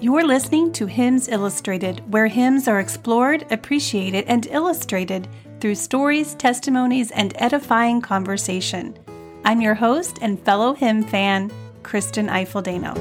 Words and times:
You're 0.00 0.24
listening 0.24 0.72
to 0.74 0.86
Hymns 0.86 1.28
Illustrated, 1.28 2.00
where 2.12 2.28
hymns 2.28 2.68
are 2.68 2.78
explored, 2.78 3.44
appreciated, 3.50 4.26
and 4.28 4.46
illustrated 4.46 5.26
through 5.60 5.74
stories, 5.74 6.34
testimonies, 6.36 7.10
and 7.10 7.34
edifying 7.36 8.00
conversation. 8.00 8.96
I'm 9.44 9.60
your 9.60 9.74
host 9.74 10.18
and 10.22 10.38
fellow 10.40 10.74
hymn 10.74 11.02
fan, 11.02 11.50
Kristen 11.82 12.28
Eiffeldano. 12.28 12.94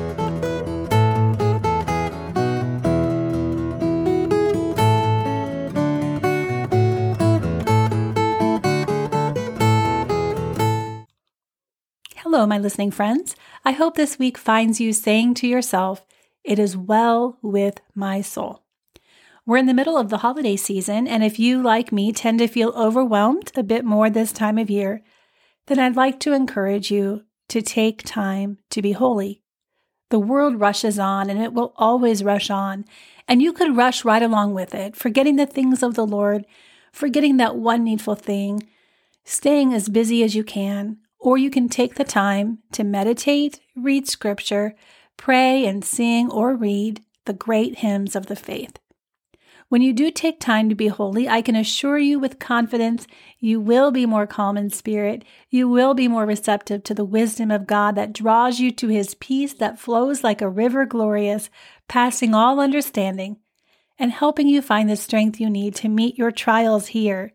Hello, 12.34 12.48
my 12.48 12.58
listening 12.58 12.90
friends. 12.90 13.36
I 13.64 13.74
hope 13.74 13.94
this 13.94 14.18
week 14.18 14.40
finds 14.40 14.82
you 14.82 14.92
saying 14.92 15.36
to 15.36 15.48
yourself, 15.48 16.04
It 16.44 16.58
is 16.58 16.76
well 16.76 17.38
with 17.44 17.80
my 17.94 18.22
soul. 18.22 18.64
We're 19.46 19.58
in 19.58 19.68
the 19.68 19.74
middle 19.76 20.00
of 20.00 20.10
the 20.10 20.18
holiday 20.18 20.56
season, 20.56 21.08
and 21.08 21.24
if 21.24 21.38
you, 21.38 21.62
like 21.62 21.92
me, 21.92 22.12
tend 22.12 22.40
to 22.40 22.48
feel 22.48 22.70
overwhelmed 22.70 23.52
a 23.56 23.62
bit 23.62 23.86
more 23.86 24.10
this 24.10 24.32
time 24.32 24.58
of 24.58 24.72
year, 24.72 25.04
then 25.68 25.78
I'd 25.78 25.96
like 25.96 26.20
to 26.22 26.34
encourage 26.34 26.90
you 26.90 27.22
to 27.50 27.62
take 27.62 28.02
time 28.02 28.58
to 28.72 28.82
be 28.82 28.94
holy. 28.94 29.44
The 30.10 30.18
world 30.18 30.60
rushes 30.60 30.98
on, 30.98 31.30
and 31.30 31.40
it 31.40 31.54
will 31.54 31.76
always 31.76 32.24
rush 32.24 32.50
on, 32.50 32.86
and 33.28 33.44
you 33.44 33.54
could 33.54 33.78
rush 33.78 34.04
right 34.04 34.24
along 34.24 34.56
with 34.56 34.74
it, 34.74 34.96
forgetting 34.96 35.36
the 35.36 35.46
things 35.46 35.84
of 35.84 35.94
the 35.94 36.08
Lord, 36.08 36.48
forgetting 36.92 37.38
that 37.38 37.58
one 37.58 37.84
needful 37.84 38.16
thing, 38.16 38.68
staying 39.24 39.72
as 39.72 39.88
busy 39.88 40.24
as 40.24 40.34
you 40.34 40.44
can, 40.44 40.98
or 41.24 41.38
you 41.38 41.50
can 41.50 41.70
take 41.70 41.96
the 41.96 42.04
time 42.04 42.60
to 42.74 42.84
meditate, 42.84 43.62
read 43.78 44.06
scripture, 44.06 44.76
pray, 45.16 45.66
and 45.66 45.84
sing 45.84 46.30
or 46.30 46.54
read 46.54 47.02
the 47.24 47.32
great 47.32 47.78
hymns 47.78 48.14
of 48.14 48.26
the 48.26 48.36
faith. 48.36 48.78
When 49.70 49.82
you 49.82 49.94
do 49.94 50.12
take 50.12 50.42
time 50.42 50.68
to 50.68 50.76
be 50.76 50.88
holy, 50.88 51.30
I 51.30 51.42
can 51.42 51.56
assure 51.56 51.98
you 51.98 52.20
with 52.20 52.40
confidence 52.40 53.08
you 53.40 53.62
will 53.62 53.90
be 53.90 54.06
more 54.06 54.28
calm 54.28 54.58
in 54.58 54.70
spirit. 54.70 55.24
You 55.50 55.70
will 55.70 55.94
be 55.94 56.10
more 56.10 56.26
receptive 56.26 56.84
to 56.84 56.94
the 56.94 57.06
wisdom 57.06 57.52
of 57.52 57.68
God 57.68 57.96
that 57.96 58.12
draws 58.12 58.60
you 58.60 58.70
to 58.72 58.90
his 58.90 59.16
peace 59.16 59.54
that 59.54 59.80
flows 59.80 60.26
like 60.26 60.42
a 60.42 60.50
river 60.50 60.86
glorious, 60.86 61.50
passing 61.88 62.36
all 62.36 62.60
understanding, 62.60 63.38
and 63.98 64.12
helping 64.12 64.50
you 64.50 64.62
find 64.62 64.90
the 64.90 64.98
strength 64.98 65.40
you 65.40 65.50
need 65.50 65.74
to 65.76 65.88
meet 65.88 66.18
your 66.18 66.32
trials 66.32 66.88
here, 66.88 67.32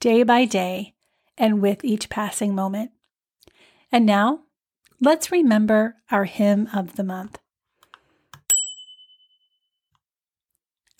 day 0.00 0.22
by 0.22 0.46
day, 0.46 0.94
and 1.36 1.60
with 1.60 1.84
each 1.84 2.08
passing 2.08 2.54
moment. 2.54 2.90
And 3.90 4.04
now, 4.04 4.40
let's 5.00 5.32
remember 5.32 5.96
our 6.10 6.24
hymn 6.24 6.68
of 6.74 6.96
the 6.96 7.04
month. 7.04 7.38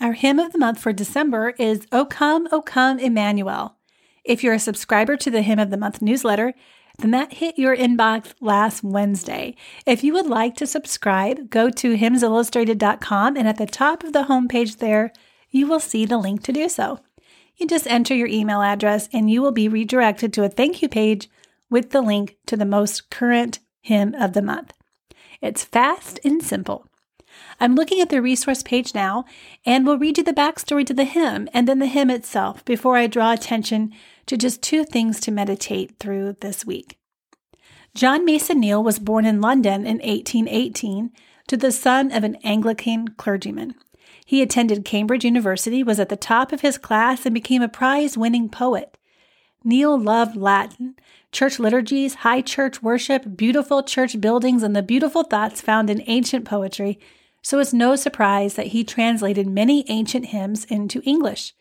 Our 0.00 0.12
hymn 0.12 0.39
of 0.39 0.53
the 0.53 0.58
month 0.58 0.78
for 0.78 0.92
December 0.92 1.55
is 1.59 1.86
O 1.91 2.05
Come, 2.05 2.48
O 2.53 2.62
Come, 2.62 2.98
Emmanuel. 2.98 3.77
If 4.25 4.44
you're 4.44 4.55
a 4.55 4.61
subscriber 4.61 5.16
to 5.16 5.31
the 5.31 5.42
Hymn 5.42 5.59
of 5.59 5.70
the 5.70 5.77
Month 5.77 6.00
newsletter, 6.00 6.55
then 6.98 7.11
that 7.12 7.34
hit 7.34 7.59
your 7.59 7.77
inbox 7.77 8.34
last 8.41 8.83
Wednesday. 8.83 9.56
If 9.86 10.05
you 10.05 10.12
would 10.12 10.27
like 10.27 10.55
to 10.56 10.66
subscribe, 10.66 11.50
go 11.50 11.70
to 11.70 11.97
hymnsillustrated.com 11.97 13.36
and 13.36 13.48
at 13.48 13.56
the 13.56 13.66
top 13.66 14.05
of 14.05 14.12
the 14.12 14.25
homepage 14.25 14.78
there, 14.78 15.12
you 15.50 15.66
will 15.66 15.81
see 15.81 16.05
the 16.05 16.19
link 16.19 16.42
to 16.44 16.53
do 16.53 16.69
so. 16.69 17.00
You 17.56 17.66
just 17.66 17.86
enter 17.86 18.14
your 18.14 18.28
email 18.28 18.62
address 18.62 19.09
and 19.12 19.31
you 19.31 19.42
will 19.42 19.53
be 19.53 19.69
redirected 19.69 20.33
to 20.34 20.44
a 20.44 20.48
thank 20.48 20.83
you 20.83 20.89
page 20.89 21.28
with 21.71 21.91
the 21.91 22.03
link 22.03 22.37
to 22.47 22.57
the 22.57 22.65
most 22.65 23.11
current 23.11 23.59
hymn 23.81 24.15
of 24.15 24.33
the 24.33 24.43
month. 24.43 24.73
It's 25.41 25.65
fast 25.65 26.19
and 26.25 26.43
simple. 26.43 26.87
I'm 27.61 27.75
looking 27.75 28.01
at 28.01 28.09
the 28.09 28.23
resource 28.23 28.63
page 28.63 28.95
now 28.95 29.25
and 29.65 29.87
will 29.87 29.99
read 29.99 30.19
you 30.19 30.25
the 30.25 30.33
backstory 30.33 30.84
to 30.87 30.95
the 30.95 31.05
hymn 31.05 31.49
and 31.53 31.69
then 31.69 31.78
the 31.78 31.87
hymn 31.87 32.11
itself 32.11 32.65
before 32.65 32.97
I 32.97 33.07
draw 33.07 33.33
attention 33.33 33.93
to 34.27 34.37
just 34.37 34.62
two 34.62 34.84
things 34.84 35.21
to 35.21 35.31
meditate 35.31 35.99
through 35.99 36.37
this 36.41 36.65
week. 36.65 36.99
John 37.95 38.25
Mason 38.25 38.61
Neale 38.61 38.83
was 38.83 38.99
born 38.99 39.25
in 39.25 39.41
London 39.41 39.87
in 39.87 39.99
1818 39.99 41.11
to 41.49 41.57
the 41.57 41.73
son 41.73 42.12
of 42.12 42.23
an 42.23 42.37
Anglican 42.45 43.09
clergyman. 43.09 43.75
He 44.25 44.43
attended 44.43 44.84
Cambridge 44.84 45.25
University, 45.25 45.83
was 45.83 45.99
at 45.99 46.11
the 46.11 46.17
top 46.17 46.53
of 46.53 46.61
his 46.61 46.77
class, 46.77 47.25
and 47.25 47.34
became 47.34 47.62
a 47.62 47.69
prize 47.69 48.19
winning 48.19 48.51
poet. 48.51 48.97
Neale 49.65 49.99
loved 49.99 50.37
Latin, 50.37 50.95
church 51.33 51.59
liturgies, 51.59 52.17
high 52.17 52.41
church 52.41 52.83
worship, 52.83 53.37
beautiful 53.37 53.83
church 53.83 54.21
buildings, 54.21 54.63
and 54.63 54.75
the 54.75 54.83
beautiful 54.83 55.25
thoughts 55.25 55.61
found 55.61 55.91
in 55.91 56.03
ancient 56.07 56.45
poetry, 56.45 56.99
so 57.43 57.59
it's 57.59 57.73
no 57.73 57.97
surprise 57.97 58.55
that 58.55 58.69
he 58.69 58.85
translated 58.85 59.47
many 59.47 59.85
ancient 59.89 60.27
hymns 60.27 60.65
into 60.67 61.03
English. 61.03 61.55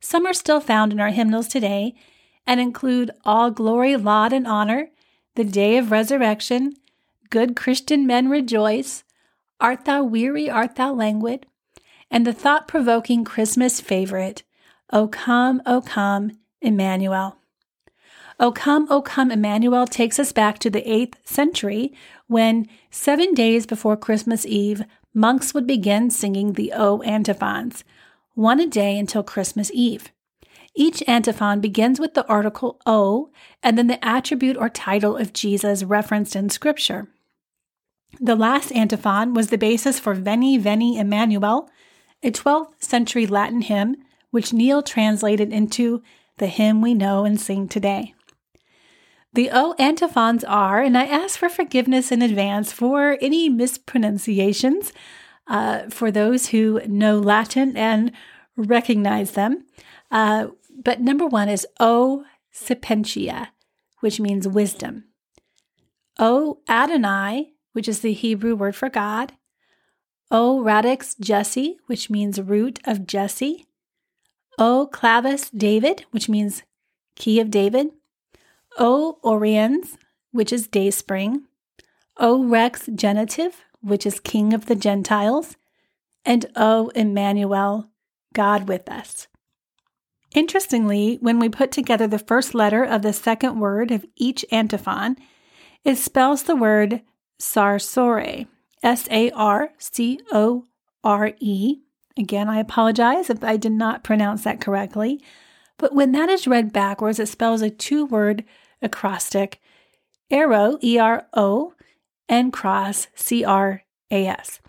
Some 0.00 0.26
are 0.26 0.34
still 0.34 0.60
found 0.60 0.92
in 0.92 1.00
our 1.00 1.10
hymnals 1.10 1.48
today 1.48 1.94
and 2.46 2.60
include 2.60 3.10
All 3.24 3.50
Glory, 3.50 3.96
Laud, 3.96 4.32
and 4.32 4.46
Honor, 4.46 4.90
The 5.34 5.44
Day 5.44 5.78
of 5.78 5.90
Resurrection, 5.90 6.74
Good 7.30 7.56
Christian 7.56 8.06
Men 8.06 8.28
Rejoice, 8.28 9.04
Art 9.60 9.84
Thou 9.84 10.02
Weary, 10.02 10.50
Art 10.50 10.76
Thou 10.76 10.92
Languid, 10.92 11.46
and 12.10 12.26
the 12.26 12.32
thought 12.32 12.68
provoking 12.68 13.24
Christmas 13.24 13.80
favorite, 13.80 14.42
O 14.92 15.08
Come, 15.08 15.62
O 15.64 15.80
Come, 15.80 16.32
Emmanuel. 16.60 17.38
O 18.44 18.52
Come, 18.52 18.86
O 18.90 19.00
Come, 19.00 19.30
Emmanuel 19.30 19.86
takes 19.86 20.18
us 20.18 20.30
back 20.30 20.58
to 20.58 20.68
the 20.68 20.82
8th 20.82 21.14
century 21.24 21.94
when, 22.26 22.68
seven 22.90 23.32
days 23.32 23.64
before 23.64 23.96
Christmas 23.96 24.44
Eve, 24.44 24.84
monks 25.14 25.54
would 25.54 25.66
begin 25.66 26.10
singing 26.10 26.52
the 26.52 26.70
O 26.76 27.00
antiphons, 27.00 27.84
one 28.34 28.60
a 28.60 28.66
day 28.66 28.98
until 28.98 29.22
Christmas 29.22 29.70
Eve. 29.72 30.12
Each 30.74 31.02
antiphon 31.08 31.62
begins 31.62 31.98
with 31.98 32.12
the 32.12 32.26
article 32.26 32.78
O 32.84 33.30
and 33.62 33.78
then 33.78 33.86
the 33.86 34.04
attribute 34.04 34.58
or 34.58 34.68
title 34.68 35.16
of 35.16 35.32
Jesus 35.32 35.82
referenced 35.82 36.36
in 36.36 36.50
Scripture. 36.50 37.08
The 38.20 38.36
last 38.36 38.72
antiphon 38.72 39.32
was 39.32 39.48
the 39.48 39.56
basis 39.56 39.98
for 39.98 40.12
Veni 40.12 40.58
Veni 40.58 40.98
Emmanuel, 40.98 41.70
a 42.22 42.30
12th 42.30 42.74
century 42.78 43.26
Latin 43.26 43.62
hymn 43.62 43.96
which 44.32 44.52
Neale 44.52 44.82
translated 44.82 45.50
into 45.50 46.02
the 46.36 46.48
hymn 46.48 46.82
we 46.82 46.92
know 46.92 47.24
and 47.24 47.40
sing 47.40 47.68
today. 47.68 48.13
The 49.34 49.50
O 49.52 49.74
antiphons 49.80 50.44
are, 50.44 50.80
and 50.80 50.96
I 50.96 51.06
ask 51.06 51.38
for 51.38 51.48
forgiveness 51.48 52.12
in 52.12 52.22
advance 52.22 52.72
for 52.72 53.18
any 53.20 53.48
mispronunciations 53.48 54.92
uh, 55.48 55.90
for 55.90 56.12
those 56.12 56.48
who 56.48 56.80
know 56.86 57.18
Latin 57.18 57.76
and 57.76 58.12
recognize 58.56 59.32
them. 59.32 59.66
Uh, 60.08 60.48
but 60.84 61.00
number 61.00 61.26
one 61.26 61.48
is 61.48 61.66
O 61.80 62.24
sapientia, 62.52 63.48
which 63.98 64.20
means 64.20 64.46
wisdom. 64.46 65.04
O 66.16 66.60
Adonai, 66.68 67.54
which 67.72 67.88
is 67.88 68.00
the 68.00 68.12
Hebrew 68.12 68.54
word 68.54 68.76
for 68.76 68.88
God. 68.88 69.32
O 70.30 70.60
radix 70.60 71.16
Jesse, 71.16 71.78
which 71.86 72.08
means 72.08 72.40
root 72.40 72.78
of 72.84 73.04
Jesse. 73.04 73.66
O 74.60 74.88
clavis 74.92 75.50
David, 75.50 76.04
which 76.12 76.28
means 76.28 76.62
key 77.16 77.40
of 77.40 77.50
David. 77.50 77.88
O 78.78 79.18
Oriens, 79.22 79.96
which 80.32 80.52
is 80.52 80.66
day 80.66 80.90
spring, 80.90 81.44
O 82.16 82.44
Rex 82.44 82.88
Gentium, 82.94 83.52
which 83.80 84.06
is 84.06 84.20
king 84.20 84.52
of 84.52 84.66
the 84.66 84.74
Gentiles, 84.74 85.56
and 86.24 86.46
O 86.56 86.88
Emmanuel, 86.94 87.90
God 88.32 88.68
with 88.68 88.88
us. 88.90 89.28
Interestingly, 90.34 91.18
when 91.20 91.38
we 91.38 91.48
put 91.48 91.70
together 91.70 92.08
the 92.08 92.18
first 92.18 92.54
letter 92.54 92.82
of 92.82 93.02
the 93.02 93.12
second 93.12 93.60
word 93.60 93.90
of 93.90 94.04
each 94.16 94.44
antiphon, 94.50 95.16
it 95.84 95.96
spells 95.96 96.42
the 96.42 96.56
word 96.56 97.02
sarsore, 97.38 98.46
S 98.82 99.06
A 99.10 99.30
R 99.30 99.70
C 99.78 100.18
O 100.32 100.64
R 101.04 101.32
E. 101.38 101.80
Again, 102.16 102.48
I 102.48 102.58
apologize 102.58 103.30
if 103.30 103.44
I 103.44 103.56
did 103.56 103.72
not 103.72 104.04
pronounce 104.04 104.44
that 104.44 104.60
correctly. 104.60 105.22
But 105.78 105.94
when 105.94 106.12
that 106.12 106.28
is 106.28 106.46
read 106.46 106.72
backwards, 106.72 107.18
it 107.18 107.28
spells 107.28 107.62
a 107.62 107.70
two 107.70 108.06
word 108.06 108.44
acrostic, 108.84 109.60
ero, 110.30 110.78
E 110.82 110.98
R 110.98 111.26
O, 111.34 111.74
and 112.28 112.52
cras, 112.52 113.08
C 113.14 113.44
R 113.44 113.82
A 114.10 114.26
S. 114.26 114.60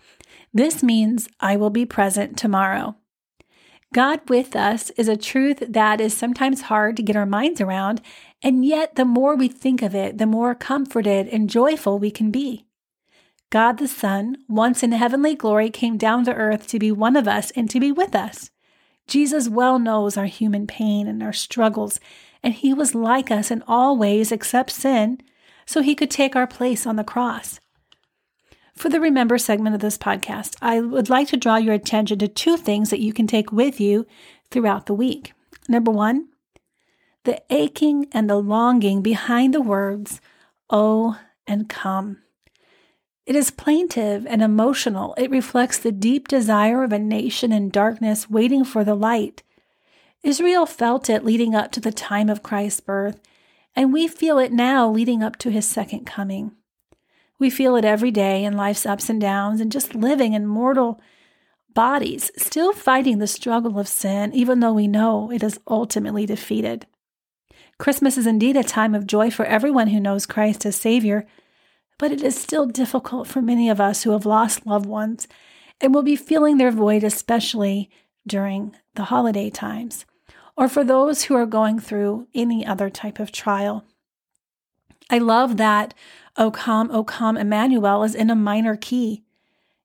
This 0.52 0.82
means 0.82 1.28
I 1.38 1.56
will 1.56 1.70
be 1.70 1.86
present 1.86 2.36
tomorrow. 2.36 2.96
God 3.94 4.28
with 4.28 4.56
us 4.56 4.90
is 4.90 5.08
a 5.08 5.16
truth 5.16 5.62
that 5.68 6.00
is 6.00 6.16
sometimes 6.16 6.62
hard 6.62 6.96
to 6.96 7.02
get 7.02 7.16
our 7.16 7.26
minds 7.26 7.60
around, 7.60 8.02
and 8.42 8.64
yet 8.64 8.96
the 8.96 9.04
more 9.04 9.36
we 9.36 9.48
think 9.48 9.80
of 9.80 9.94
it, 9.94 10.18
the 10.18 10.26
more 10.26 10.54
comforted 10.54 11.28
and 11.28 11.48
joyful 11.48 11.98
we 11.98 12.10
can 12.10 12.30
be. 12.30 12.66
God 13.50 13.78
the 13.78 13.86
Son, 13.86 14.38
once 14.48 14.82
in 14.82 14.92
heavenly 14.92 15.34
glory, 15.34 15.70
came 15.70 15.96
down 15.96 16.24
to 16.24 16.34
earth 16.34 16.66
to 16.68 16.78
be 16.78 16.90
one 16.90 17.16
of 17.16 17.28
us 17.28 17.52
and 17.52 17.70
to 17.70 17.78
be 17.78 17.92
with 17.92 18.14
us. 18.14 18.50
Jesus 19.06 19.48
well 19.48 19.78
knows 19.78 20.16
our 20.16 20.26
human 20.26 20.66
pain 20.66 21.06
and 21.06 21.22
our 21.22 21.32
struggles 21.32 22.00
and 22.46 22.54
he 22.54 22.72
was 22.72 22.94
like 22.94 23.28
us 23.30 23.50
in 23.50 23.64
all 23.66 23.96
ways 23.96 24.30
except 24.30 24.70
sin, 24.70 25.20
so 25.66 25.82
he 25.82 25.96
could 25.96 26.12
take 26.12 26.36
our 26.36 26.46
place 26.46 26.86
on 26.86 26.94
the 26.94 27.02
cross. 27.02 27.58
For 28.76 28.88
the 28.88 29.00
Remember 29.00 29.36
segment 29.36 29.74
of 29.74 29.80
this 29.80 29.98
podcast, 29.98 30.54
I 30.62 30.80
would 30.80 31.10
like 31.10 31.26
to 31.28 31.36
draw 31.36 31.56
your 31.56 31.74
attention 31.74 32.20
to 32.20 32.28
two 32.28 32.56
things 32.56 32.90
that 32.90 33.00
you 33.00 33.12
can 33.12 33.26
take 33.26 33.50
with 33.50 33.80
you 33.80 34.06
throughout 34.50 34.86
the 34.86 34.94
week. 34.94 35.32
Number 35.68 35.90
one, 35.90 36.28
the 37.24 37.42
aching 37.50 38.06
and 38.12 38.30
the 38.30 38.36
longing 38.36 39.02
behind 39.02 39.52
the 39.52 39.60
words, 39.60 40.20
Oh, 40.70 41.18
and 41.48 41.68
come. 41.68 42.18
It 43.26 43.34
is 43.34 43.50
plaintive 43.50 44.24
and 44.24 44.40
emotional. 44.40 45.12
It 45.18 45.30
reflects 45.30 45.78
the 45.78 45.90
deep 45.90 46.28
desire 46.28 46.84
of 46.84 46.92
a 46.92 46.98
nation 46.98 47.52
in 47.52 47.70
darkness 47.70 48.30
waiting 48.30 48.64
for 48.64 48.84
the 48.84 48.94
light. 48.94 49.42
Israel 50.22 50.64
felt 50.64 51.10
it 51.10 51.24
leading 51.24 51.52
up 51.54 51.72
to 51.72 51.80
the 51.80 51.90
time 51.90 52.28
of 52.28 52.44
Christ's 52.44 52.80
birth, 52.80 53.20
and 53.74 53.92
we 53.92 54.06
feel 54.06 54.38
it 54.38 54.52
now 54.52 54.88
leading 54.88 55.24
up 55.24 55.36
to 55.38 55.50
his 55.50 55.66
second 55.66 56.06
coming. 56.06 56.52
We 57.38 57.50
feel 57.50 57.74
it 57.76 57.84
every 57.84 58.12
day 58.12 58.44
in 58.44 58.56
life's 58.56 58.86
ups 58.86 59.10
and 59.10 59.20
downs 59.20 59.60
and 59.60 59.72
just 59.72 59.94
living 59.94 60.32
in 60.32 60.46
mortal 60.46 61.00
bodies, 61.74 62.30
still 62.36 62.72
fighting 62.72 63.18
the 63.18 63.26
struggle 63.26 63.78
of 63.78 63.88
sin, 63.88 64.32
even 64.34 64.60
though 64.60 64.72
we 64.72 64.88
know 64.88 65.30
it 65.30 65.42
is 65.42 65.60
ultimately 65.68 66.26
defeated. 66.26 66.86
Christmas 67.78 68.16
is 68.16 68.26
indeed 68.26 68.56
a 68.56 68.64
time 68.64 68.94
of 68.94 69.06
joy 69.06 69.30
for 69.30 69.44
everyone 69.44 69.88
who 69.88 70.00
knows 70.00 70.26
Christ 70.26 70.64
as 70.64 70.76
Savior, 70.76 71.26
but 71.98 72.12
it 72.12 72.22
is 72.22 72.38
still 72.38 72.66
difficult 72.66 73.26
for 73.26 73.40
many 73.40 73.68
of 73.68 73.80
us 73.80 74.02
who 74.02 74.10
have 74.10 74.26
lost 74.26 74.66
loved 74.66 74.86
ones 74.86 75.26
and 75.80 75.94
will 75.94 76.02
be 76.02 76.16
feeling 76.16 76.58
their 76.58 76.70
void, 76.70 77.04
especially 77.04 77.90
during 78.26 78.74
the 78.94 79.04
holiday 79.04 79.50
times, 79.50 80.04
or 80.56 80.68
for 80.68 80.84
those 80.84 81.24
who 81.24 81.34
are 81.34 81.46
going 81.46 81.78
through 81.78 82.26
any 82.34 82.66
other 82.66 82.90
type 82.90 83.18
of 83.18 83.32
trial. 83.32 83.84
I 85.08 85.18
love 85.18 85.56
that 85.58 85.94
O 86.36 86.50
come, 86.50 86.90
O 86.90 87.04
come, 87.04 87.36
Emmanuel 87.36 88.02
is 88.02 88.14
in 88.14 88.28
a 88.28 88.34
minor 88.34 88.76
key. 88.76 89.22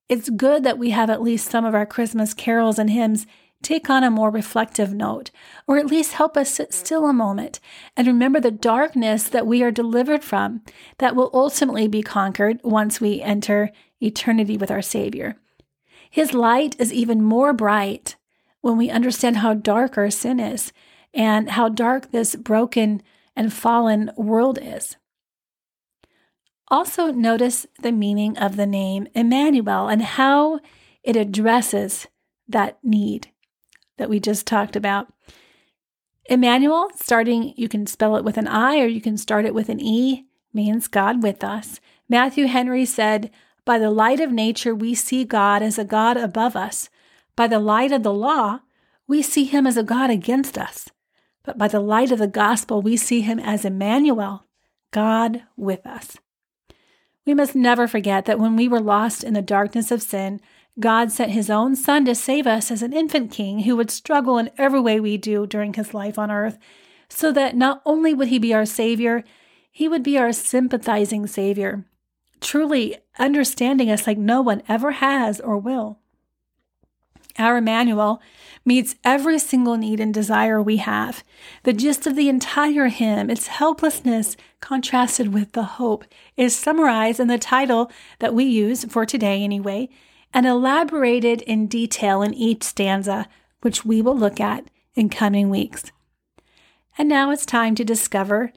It's 0.09 0.29
good 0.29 0.63
that 0.63 0.77
we 0.77 0.89
have 0.89 1.09
at 1.09 1.21
least 1.21 1.49
some 1.49 1.63
of 1.63 1.73
our 1.73 1.85
Christmas 1.85 2.33
carols 2.33 2.77
and 2.77 2.89
hymns 2.89 3.25
take 3.61 3.89
on 3.89 4.03
a 4.03 4.11
more 4.11 4.29
reflective 4.29 4.93
note, 4.93 5.31
or 5.67 5.77
at 5.77 5.85
least 5.85 6.13
help 6.13 6.35
us 6.35 6.49
sit 6.51 6.73
still 6.73 7.07
a 7.07 7.13
moment 7.13 7.59
and 7.95 8.07
remember 8.07 8.39
the 8.39 8.51
darkness 8.51 9.23
that 9.29 9.47
we 9.47 9.63
are 9.63 9.71
delivered 9.71 10.23
from 10.23 10.61
that 10.97 11.15
will 11.15 11.29
ultimately 11.33 11.87
be 11.87 12.01
conquered 12.01 12.59
once 12.63 12.99
we 12.99 13.21
enter 13.21 13.71
eternity 14.01 14.57
with 14.57 14.71
our 14.71 14.81
Savior. 14.81 15.37
His 16.09 16.33
light 16.33 16.75
is 16.79 16.91
even 16.91 17.21
more 17.21 17.53
bright 17.53 18.15
when 18.61 18.77
we 18.77 18.89
understand 18.89 19.37
how 19.37 19.53
dark 19.53 19.97
our 19.97 20.09
sin 20.09 20.39
is 20.39 20.73
and 21.13 21.51
how 21.51 21.69
dark 21.69 22.11
this 22.11 22.35
broken 22.35 23.01
and 23.35 23.53
fallen 23.53 24.11
world 24.15 24.59
is. 24.61 24.97
Also, 26.67 27.11
notice 27.11 27.65
the 27.81 27.91
meaning 27.91 28.37
of 28.37 28.55
the 28.55 28.65
name 28.65 29.07
Emmanuel 29.13 29.87
and 29.87 30.01
how 30.01 30.59
it 31.03 31.15
addresses 31.15 32.07
that 32.47 32.77
need 32.83 33.30
that 33.97 34.09
we 34.09 34.19
just 34.19 34.47
talked 34.47 34.75
about. 34.75 35.11
Emmanuel, 36.25 36.89
starting, 36.95 37.53
you 37.57 37.67
can 37.67 37.85
spell 37.87 38.15
it 38.15 38.23
with 38.23 38.37
an 38.37 38.47
I 38.47 38.79
or 38.79 38.87
you 38.87 39.01
can 39.01 39.17
start 39.17 39.45
it 39.45 39.53
with 39.53 39.69
an 39.69 39.79
E, 39.79 40.27
means 40.53 40.87
God 40.87 41.23
with 41.23 41.43
us. 41.43 41.79
Matthew 42.07 42.47
Henry 42.47 42.85
said, 42.85 43.31
By 43.65 43.79
the 43.79 43.91
light 43.91 44.19
of 44.19 44.31
nature, 44.31 44.75
we 44.75 44.95
see 44.95 45.23
God 45.23 45.61
as 45.61 45.77
a 45.77 45.85
God 45.85 46.17
above 46.17 46.55
us. 46.55 46.89
By 47.35 47.47
the 47.47 47.59
light 47.59 47.91
of 47.91 48.03
the 48.03 48.13
law, 48.13 48.59
we 49.07 49.21
see 49.21 49.45
him 49.45 49.65
as 49.65 49.77
a 49.77 49.83
God 49.83 50.09
against 50.09 50.57
us. 50.57 50.89
But 51.43 51.57
by 51.57 51.67
the 51.67 51.79
light 51.79 52.11
of 52.11 52.19
the 52.19 52.27
gospel, 52.27 52.81
we 52.81 52.97
see 52.97 53.21
him 53.21 53.39
as 53.39 53.65
Emmanuel, 53.65 54.45
God 54.91 55.43
with 55.57 55.85
us. 55.85 56.17
We 57.25 57.33
must 57.33 57.55
never 57.55 57.87
forget 57.87 58.25
that 58.25 58.39
when 58.39 58.55
we 58.55 58.67
were 58.67 58.79
lost 58.79 59.23
in 59.23 59.33
the 59.33 59.41
darkness 59.41 59.91
of 59.91 60.01
sin, 60.01 60.41
God 60.79 61.11
sent 61.11 61.31
his 61.31 61.49
own 61.49 61.75
Son 61.75 62.05
to 62.05 62.15
save 62.15 62.47
us 62.47 62.71
as 62.71 62.81
an 62.81 62.93
infant 62.93 63.31
king 63.31 63.59
who 63.59 63.75
would 63.75 63.91
struggle 63.91 64.37
in 64.37 64.49
every 64.57 64.79
way 64.79 64.99
we 64.99 65.17
do 65.17 65.45
during 65.45 65.73
his 65.73 65.93
life 65.93 66.17
on 66.17 66.31
earth, 66.31 66.57
so 67.09 67.31
that 67.33 67.55
not 67.55 67.81
only 67.85 68.13
would 68.13 68.29
he 68.29 68.39
be 68.39 68.53
our 68.53 68.65
Savior, 68.65 69.23
he 69.69 69.87
would 69.87 70.03
be 70.03 70.17
our 70.17 70.31
sympathizing 70.31 71.27
Savior, 71.27 71.85
truly 72.39 72.97
understanding 73.19 73.91
us 73.91 74.07
like 74.07 74.17
no 74.17 74.41
one 74.41 74.63
ever 74.67 74.91
has 74.91 75.39
or 75.39 75.57
will. 75.57 75.99
Our 77.37 77.57
Emmanuel 77.57 78.21
meets 78.65 78.95
every 79.03 79.39
single 79.39 79.77
need 79.77 79.99
and 79.99 80.13
desire 80.13 80.61
we 80.61 80.77
have. 80.77 81.23
The 81.63 81.73
gist 81.73 82.05
of 82.05 82.15
the 82.15 82.29
entire 82.29 82.87
hymn, 82.87 83.29
its 83.29 83.47
helplessness 83.47 84.35
contrasted 84.59 85.33
with 85.33 85.53
the 85.53 85.63
hope, 85.63 86.05
is 86.35 86.55
summarized 86.55 87.19
in 87.19 87.27
the 87.27 87.37
title 87.37 87.91
that 88.19 88.33
we 88.33 88.43
use 88.43 88.85
for 88.85 89.05
today 89.05 89.43
anyway, 89.43 89.89
and 90.33 90.45
elaborated 90.45 91.41
in 91.43 91.67
detail 91.67 92.21
in 92.21 92.33
each 92.33 92.63
stanza, 92.63 93.27
which 93.61 93.85
we 93.85 94.01
will 94.01 94.17
look 94.17 94.39
at 94.39 94.69
in 94.95 95.09
coming 95.09 95.49
weeks. 95.49 95.91
And 96.97 97.07
now 97.07 97.31
it's 97.31 97.45
time 97.45 97.75
to 97.75 97.85
discover 97.85 98.51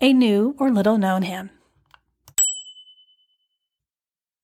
a 0.00 0.12
new 0.12 0.54
or 0.58 0.70
little 0.70 0.98
known 0.98 1.22
hymn. 1.22 1.50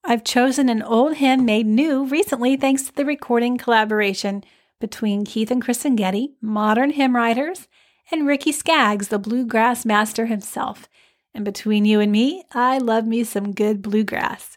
I've 0.04 0.22
chosen 0.22 0.68
an 0.68 0.82
old 0.82 1.16
hymn 1.16 1.44
made 1.44 1.66
new 1.66 2.04
recently 2.04 2.56
thanks 2.56 2.84
to 2.84 2.94
the 2.94 3.04
recording 3.04 3.58
collaboration 3.58 4.44
between 4.80 5.24
Keith 5.24 5.50
and 5.50 5.60
Kristen 5.60 5.96
Getty, 5.96 6.34
modern 6.40 6.90
hymn 6.90 7.16
writers, 7.16 7.66
and 8.10 8.26
Ricky 8.26 8.52
Skaggs, 8.52 9.08
the 9.08 9.18
bluegrass 9.18 9.84
master 9.84 10.26
himself. 10.26 10.88
And 11.34 11.44
between 11.44 11.84
you 11.84 11.98
and 11.98 12.12
me, 12.12 12.44
I 12.52 12.78
love 12.78 13.04
me 13.04 13.24
some 13.24 13.52
good 13.52 13.82
bluegrass. 13.82 14.55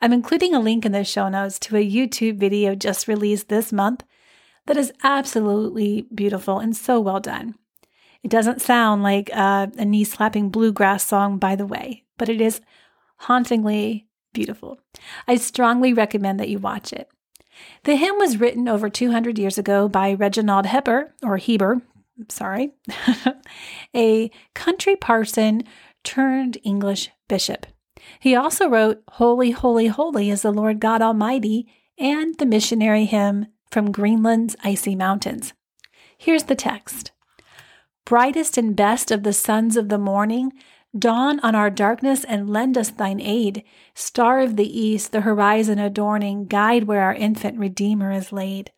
I'm 0.00 0.12
including 0.12 0.54
a 0.54 0.60
link 0.60 0.84
in 0.84 0.92
the 0.92 1.04
show 1.04 1.28
notes 1.28 1.58
to 1.60 1.76
a 1.76 1.90
YouTube 1.90 2.38
video 2.38 2.74
just 2.74 3.08
released 3.08 3.48
this 3.48 3.72
month 3.72 4.04
that 4.66 4.76
is 4.76 4.92
absolutely 5.02 6.06
beautiful 6.14 6.58
and 6.58 6.76
so 6.76 7.00
well 7.00 7.20
done. 7.20 7.54
It 8.22 8.30
doesn't 8.30 8.60
sound 8.60 9.02
like 9.02 9.30
uh, 9.34 9.68
a, 9.78 9.82
a 9.82 9.84
knee 9.84 10.04
slapping 10.04 10.50
bluegrass 10.50 11.06
song, 11.06 11.38
by 11.38 11.56
the 11.56 11.66
way, 11.66 12.04
but 12.18 12.28
it 12.28 12.40
is 12.40 12.60
hauntingly 13.16 14.08
beautiful. 14.32 14.78
I 15.26 15.36
strongly 15.36 15.92
recommend 15.92 16.40
that 16.40 16.48
you 16.48 16.58
watch 16.58 16.92
it. 16.92 17.08
The 17.84 17.96
hymn 17.96 18.18
was 18.18 18.38
written 18.38 18.68
over 18.68 18.90
200 18.90 19.38
years 19.38 19.56
ago 19.56 19.88
by 19.88 20.12
Reginald 20.12 20.66
Heber, 20.66 21.14
or 21.22 21.38
Heber, 21.38 21.80
sorry, 22.28 22.72
a 23.94 24.30
country 24.54 24.96
parson 24.96 25.64
turned 26.04 26.58
English 26.64 27.10
bishop. 27.28 27.66
He 28.20 28.34
also 28.34 28.68
wrote 28.68 29.02
Holy, 29.12 29.50
Holy, 29.50 29.86
Holy 29.86 30.30
is 30.30 30.42
the 30.42 30.52
Lord 30.52 30.80
God 30.80 31.02
Almighty 31.02 31.66
and 31.98 32.36
the 32.38 32.46
missionary 32.46 33.04
hymn 33.04 33.46
from 33.70 33.92
Greenland's 33.92 34.56
icy 34.62 34.94
mountains. 34.94 35.52
Here's 36.18 36.44
the 36.44 36.54
text 36.54 37.12
Brightest 38.04 38.56
and 38.56 38.76
best 38.76 39.10
of 39.10 39.22
the 39.22 39.32
sons 39.32 39.76
of 39.76 39.88
the 39.88 39.98
morning, 39.98 40.52
Dawn 40.96 41.40
on 41.40 41.54
our 41.54 41.68
darkness 41.68 42.24
and 42.24 42.48
lend 42.48 42.78
us 42.78 42.90
thine 42.90 43.20
aid. 43.20 43.64
Star 43.94 44.40
of 44.40 44.56
the 44.56 44.80
east, 44.80 45.12
the 45.12 45.22
horizon 45.22 45.78
adorning, 45.78 46.46
guide 46.46 46.84
where 46.84 47.02
our 47.02 47.14
infant 47.14 47.58
Redeemer 47.58 48.12
is 48.12 48.32
laid. 48.32 48.72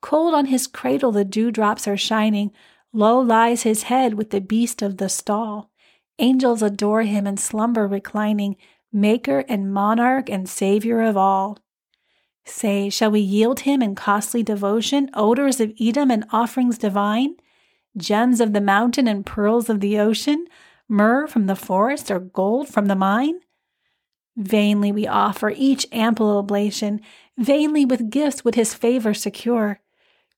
Cold 0.00 0.34
on 0.34 0.46
his 0.46 0.66
cradle 0.66 1.12
the 1.12 1.24
dewdrops 1.24 1.86
are 1.88 1.96
shining, 1.96 2.50
low 2.92 3.18
lies 3.18 3.62
his 3.62 3.84
head 3.84 4.14
with 4.14 4.30
the 4.30 4.40
beast 4.40 4.80
of 4.80 4.98
the 4.98 5.08
stall. 5.08 5.70
Angels 6.18 6.62
adore 6.62 7.02
him 7.02 7.26
in 7.26 7.36
slumber 7.36 7.86
reclining, 7.86 8.56
Maker 8.92 9.40
and 9.48 9.72
monarch 9.72 10.30
and 10.30 10.48
Savior 10.48 11.02
of 11.02 11.16
all. 11.16 11.58
Say, 12.44 12.88
shall 12.90 13.10
we 13.10 13.20
yield 13.20 13.60
him 13.60 13.82
in 13.82 13.96
costly 13.96 14.42
devotion, 14.42 15.10
odors 15.14 15.58
of 15.58 15.72
Edom 15.80 16.10
and 16.10 16.24
offerings 16.30 16.78
divine, 16.78 17.34
gems 17.96 18.40
of 18.40 18.52
the 18.52 18.60
mountain 18.60 19.08
and 19.08 19.26
pearls 19.26 19.68
of 19.68 19.80
the 19.80 19.98
ocean? 19.98 20.46
myrrh 20.88 21.26
from 21.26 21.46
the 21.46 21.56
forest, 21.56 22.10
or 22.10 22.20
gold 22.20 22.68
from 22.68 22.86
the 22.86 22.94
mine? 22.94 23.40
Vainly 24.36 24.92
we 24.92 25.06
offer 25.06 25.50
each 25.56 25.86
ample 25.90 26.36
oblation, 26.36 27.00
vainly 27.38 27.84
with 27.84 28.10
gifts 28.10 28.44
would 28.44 28.54
his 28.54 28.74
favor 28.74 29.14
secure. 29.14 29.80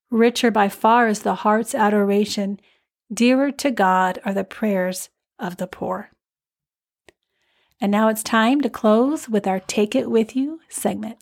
Richer 0.09 0.49
by 0.49 0.69
far 0.69 1.07
is 1.09 1.21
the 1.21 1.35
heart's 1.35 1.75
adoration, 1.75 2.59
dearer 3.13 3.51
to 3.51 3.69
God 3.69 4.19
are 4.23 4.33
the 4.33 4.43
prayers 4.43 5.09
of 5.39 5.57
the 5.57 5.67
poor. 5.67 6.11
And 7.79 7.91
now 7.91 8.07
it's 8.07 8.23
time 8.23 8.61
to 8.61 8.69
close 8.69 9.29
with 9.29 9.45
our 9.45 9.59
Take 9.59 9.95
It 9.95 10.09
With 10.09 10.35
You 10.35 10.59
segment. 10.67 11.17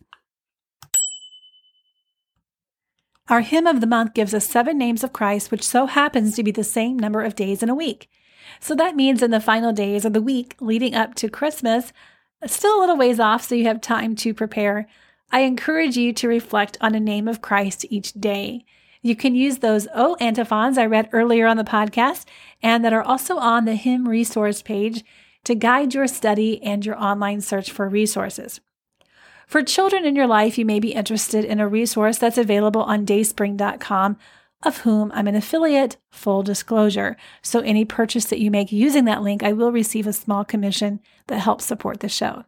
Our 3.28 3.42
hymn 3.42 3.66
of 3.66 3.82
the 3.82 3.88
month 3.88 4.14
gives 4.14 4.34
us 4.34 4.48
seven 4.48 4.78
names 4.78 5.04
of 5.04 5.12
Christ, 5.12 5.50
which 5.50 5.64
so 5.64 5.88
happens 5.88 6.36
to 6.36 6.44
be 6.44 6.52
the 6.52 6.64
same 6.64 6.98
number 6.98 7.24
of 7.24 7.36
days 7.36 7.64
in 7.64 7.70
a 7.70 7.76
week. 7.76 8.10
So 8.60 8.76
that 8.76 8.96
means 8.96 9.24
in 9.24 9.32
the 9.32 9.40
final 9.40 9.74
days 9.74 10.06
of 10.06 10.14
the 10.14 10.22
week 10.22 10.56
leading 10.62 10.94
up 10.94 11.16
to 11.16 11.30
Christmas, 11.30 11.92
still 12.46 12.78
a 12.78 12.80
little 12.80 12.98
ways 12.98 13.20
off, 13.20 13.44
so 13.44 13.56
you 13.56 13.66
have 13.66 13.82
time 13.82 14.16
to 14.18 14.34
prepare. 14.34 14.88
I 15.32 15.40
encourage 15.40 15.98
you 15.98 16.14
to 16.14 16.28
reflect 16.28 16.78
on 16.80 16.94
a 16.94 17.00
name 17.00 17.28
of 17.28 17.42
Christ 17.42 17.86
each 17.90 18.14
day. 18.14 18.64
You 19.06 19.16
can 19.16 19.36
use 19.36 19.60
those 19.60 19.88
oh, 19.94 20.14
O 20.14 20.16
antiphons 20.20 20.80
I 20.80 20.88
read 20.88 21.10
earlier 21.14 21.46
on 21.46 21.58
the 21.58 21.64
podcast 21.64 22.26
and 22.64 22.84
that 22.84 22.92
are 22.92 23.04
also 23.04 23.38
on 23.38 23.66
the 23.66 23.76
hymn 23.76 24.10
resource 24.10 24.64
page 24.64 25.06
to 25.44 25.54
guide 25.54 25.94
your 25.94 26.08
study 26.08 26.60
and 26.64 26.84
your 26.84 27.00
online 27.00 27.42
search 27.42 27.70
for 27.70 27.88
resources. 27.88 28.62
For 29.46 29.62
children 29.62 30.06
in 30.06 30.16
your 30.16 30.26
life, 30.26 30.58
you 30.58 30.66
may 30.66 30.80
be 30.80 30.94
interested 30.94 31.46
in 31.46 31.60
a 31.60 31.68
resource 31.68 32.18
that's 32.18 32.40
available 32.40 32.82
on 32.82 33.06
dayspring.com, 33.06 34.18
of 34.64 34.78
whom 34.80 35.12
I'm 35.14 35.28
an 35.28 35.36
affiliate, 35.36 35.98
full 36.10 36.42
disclosure. 36.42 37.16
So 37.44 37.60
any 37.60 37.86
purchase 37.86 38.26
that 38.26 38.40
you 38.40 38.50
make 38.50 38.72
using 38.72 39.06
that 39.06 39.22
link, 39.22 39.44
I 39.44 39.54
will 39.54 39.72
receive 39.72 40.08
a 40.08 40.14
small 40.14 40.44
commission 40.44 41.00
that 41.28 41.42
helps 41.42 41.66
support 41.66 42.00
the 42.00 42.10
show. 42.10 42.46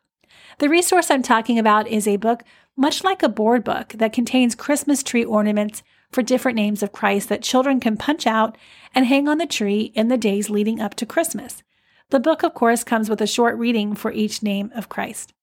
The 0.58 0.70
resource 0.70 1.12
I'm 1.12 1.22
talking 1.22 1.60
about 1.60 1.88
is 1.88 2.08
a 2.08 2.18
book 2.18 2.42
much 2.76 3.04
like 3.04 3.22
a 3.22 3.30
board 3.30 3.64
book 3.64 3.90
that 3.90 4.12
contains 4.12 4.56
Christmas 4.56 5.04
tree 5.04 5.24
ornaments 5.24 5.84
for 6.12 6.22
different 6.22 6.56
names 6.56 6.82
of 6.82 6.92
Christ 6.92 7.30
that 7.30 7.42
children 7.42 7.80
can 7.80 7.98
punch 7.98 8.26
out 8.26 8.58
and 8.96 9.06
hang 9.06 9.28
on 9.28 9.38
the 9.38 9.46
tree 9.46 9.92
in 9.94 10.08
the 10.08 10.18
days 10.18 10.50
leading 10.50 10.80
up 10.80 10.96
to 10.96 11.06
Christmas. 11.06 11.64
The 12.10 12.20
book, 12.20 12.44
of 12.44 12.54
course, 12.54 12.84
comes 12.84 13.10
with 13.10 13.22
a 13.22 13.28
short 13.28 13.58
reading 13.58 13.94
for 13.94 14.12
each 14.12 14.42
name 14.42 14.72
of 14.74 14.90
Christ. 14.90 15.34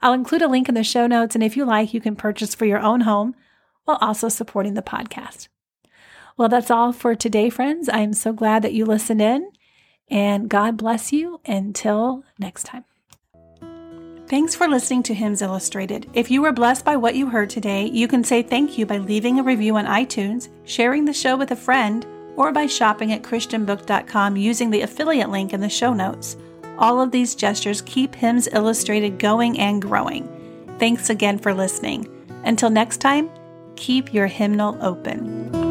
I'll 0.00 0.12
include 0.12 0.42
a 0.42 0.48
link 0.48 0.68
in 0.68 0.74
the 0.74 0.84
show 0.84 1.06
notes, 1.06 1.34
and 1.34 1.42
if 1.42 1.56
you 1.56 1.64
like, 1.64 1.92
you 1.92 2.00
can 2.00 2.16
purchase 2.16 2.54
for 2.54 2.64
your 2.64 2.80
own 2.80 3.00
home 3.02 3.34
while 3.84 3.98
also 4.00 4.28
supporting 4.28 4.74
the 4.74 4.82
podcast. 4.82 5.48
Well, 6.36 6.48
that's 6.48 6.70
all 6.70 6.92
for 6.92 7.14
today, 7.14 7.50
friends. 7.50 7.88
I'm 7.92 8.12
so 8.12 8.32
glad 8.32 8.62
that 8.62 8.74
you 8.74 8.84
listened 8.84 9.22
in, 9.22 9.50
and 10.08 10.48
God 10.48 10.76
bless 10.76 11.12
you 11.12 11.40
until 11.46 12.24
next 12.38 12.64
time. 12.64 12.84
Thanks 14.28 14.56
for 14.56 14.66
listening 14.66 15.04
to 15.04 15.14
Hymns 15.14 15.40
Illustrated. 15.40 16.10
If 16.12 16.32
you 16.32 16.42
were 16.42 16.50
blessed 16.50 16.84
by 16.84 16.96
what 16.96 17.14
you 17.14 17.30
heard 17.30 17.48
today, 17.48 17.84
you 17.86 18.08
can 18.08 18.24
say 18.24 18.42
thank 18.42 18.76
you 18.76 18.84
by 18.84 18.98
leaving 18.98 19.38
a 19.38 19.44
review 19.44 19.76
on 19.76 19.86
iTunes, 19.86 20.48
sharing 20.64 21.04
the 21.04 21.12
show 21.12 21.36
with 21.36 21.52
a 21.52 21.56
friend, 21.56 22.04
or 22.34 22.50
by 22.50 22.66
shopping 22.66 23.12
at 23.12 23.22
ChristianBook.com 23.22 24.36
using 24.36 24.70
the 24.70 24.80
affiliate 24.80 25.30
link 25.30 25.52
in 25.52 25.60
the 25.60 25.68
show 25.68 25.94
notes. 25.94 26.36
All 26.76 27.00
of 27.00 27.12
these 27.12 27.36
gestures 27.36 27.82
keep 27.82 28.16
Hymns 28.16 28.48
Illustrated 28.52 29.20
going 29.20 29.60
and 29.60 29.80
growing. 29.80 30.28
Thanks 30.80 31.08
again 31.08 31.38
for 31.38 31.54
listening. 31.54 32.08
Until 32.44 32.68
next 32.68 32.96
time, 32.96 33.30
keep 33.76 34.12
your 34.12 34.26
hymnal 34.26 34.76
open. 34.84 35.65